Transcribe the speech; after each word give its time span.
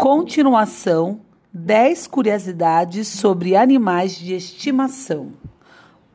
Continuação: 0.00 1.20
10 1.52 2.06
curiosidades 2.06 3.06
sobre 3.06 3.54
animais 3.54 4.16
de 4.16 4.34
estimação. 4.34 5.34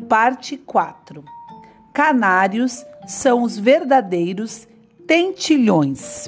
Parte 0.10 0.58
4. 0.58 1.24
Canários 1.94 2.84
são 3.06 3.44
os 3.44 3.60
verdadeiros 3.60 4.68
tentilhões. 5.06 6.28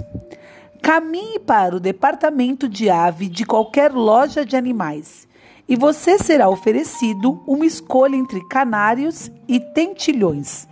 Caminhe 0.84 1.40
para 1.40 1.76
o 1.76 1.80
departamento 1.80 2.70
de 2.70 2.92
ave 2.92 3.28
de 3.28 3.44
qualquer 3.44 3.92
loja 3.92 4.46
de 4.46 4.56
animais 4.56 5.28
e 5.68 5.76
você 5.76 6.20
será 6.20 6.48
oferecido 6.48 7.42
uma 7.48 7.66
escolha 7.66 8.16
entre 8.16 8.48
canários 8.48 9.32
e 9.48 9.60
tentilhões. 9.60 10.68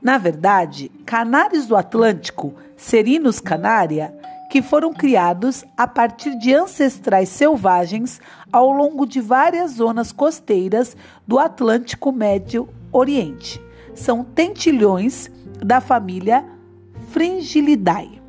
Na 0.00 0.16
verdade, 0.16 0.92
canários 1.04 1.66
do 1.66 1.74
Atlântico, 1.74 2.54
Serinus 2.76 3.40
canária, 3.40 4.14
que 4.50 4.60
foram 4.60 4.92
criados 4.92 5.64
a 5.76 5.86
partir 5.86 6.36
de 6.36 6.52
ancestrais 6.52 7.28
selvagens 7.28 8.20
ao 8.52 8.72
longo 8.72 9.06
de 9.06 9.20
várias 9.20 9.74
zonas 9.74 10.10
costeiras 10.10 10.96
do 11.24 11.38
Atlântico 11.38 12.10
Médio 12.10 12.68
Oriente. 12.90 13.62
São 13.94 14.24
tentilhões 14.24 15.30
da 15.64 15.80
família 15.80 16.44
Fringilidae. 17.10 18.20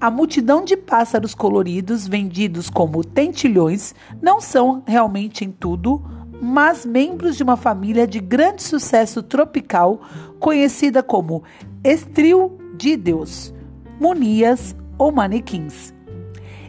A 0.00 0.08
multidão 0.08 0.64
de 0.64 0.76
pássaros 0.76 1.34
coloridos 1.34 2.06
vendidos 2.06 2.70
como 2.70 3.02
tentilhões 3.02 3.92
não 4.22 4.40
são 4.40 4.84
realmente 4.86 5.44
em 5.44 5.50
tudo, 5.50 6.00
mas 6.40 6.86
membros 6.86 7.36
de 7.36 7.42
uma 7.42 7.56
família 7.56 8.06
de 8.06 8.20
grande 8.20 8.62
sucesso 8.62 9.20
tropical 9.20 10.00
conhecida 10.38 11.02
como 11.02 11.42
Estrildideus, 11.82 13.52
Munias 13.98 14.76
ou 14.98 15.12
manequins. 15.12 15.94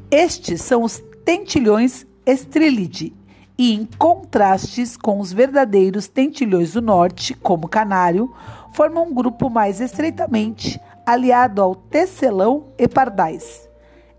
Estes 0.09 0.61
são 0.61 0.83
os 0.83 1.03
tentilhões 1.25 2.05
estrelide 2.25 3.13
e, 3.57 3.73
em 3.73 3.85
contrastes 3.97 4.95
com 4.95 5.19
os 5.19 5.33
verdadeiros 5.33 6.07
tentilhões 6.07 6.73
do 6.73 6.81
norte, 6.81 7.33
como 7.33 7.67
canário, 7.67 8.33
formam 8.73 9.07
um 9.07 9.13
grupo 9.13 9.49
mais 9.49 9.81
estreitamente 9.81 10.79
aliado 11.05 11.61
ao 11.61 11.73
tecelão 11.73 12.67
e 12.77 12.87
pardais. 12.87 13.67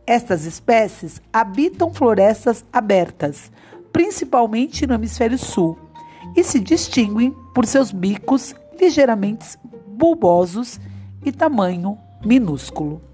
Estas 0.06 0.44
espécies 0.44 1.20
habitam 1.32 1.92
florestas 1.92 2.64
abertas, 2.72 3.52
principalmente 3.92 4.86
no 4.86 4.94
hemisfério 4.94 5.38
sul, 5.38 5.78
e 6.34 6.42
se 6.42 6.58
distinguem 6.58 7.34
por 7.54 7.66
seus 7.66 7.92
bicos 7.92 8.54
ligeiramente 8.80 9.58
bulbosos 9.86 10.80
e 11.24 11.30
tamanho 11.30 11.98
minúsculo. 12.24 13.07